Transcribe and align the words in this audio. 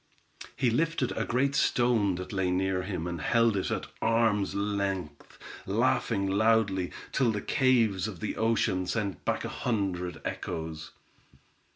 He 0.55 0.71
lifted 0.71 1.11
a 1.15 1.25
great 1.25 1.53
stone 1.53 2.15
that 2.15 2.33
lay 2.33 2.49
near 2.49 2.81
him, 2.81 3.05
and 3.05 3.21
held 3.21 3.55
it 3.55 3.69
at 3.69 3.85
arms' 4.01 4.55
length, 4.55 5.37
laughing 5.67 6.25
loudly, 6.25 6.89
till 7.11 7.31
the 7.31 7.39
caves 7.39 8.07
of 8.07 8.19
the 8.19 8.35
ocean 8.35 8.87
sent 8.87 9.23
back 9.25 9.45
a 9.45 9.49
hundred 9.49 10.19
echoes. 10.25 10.89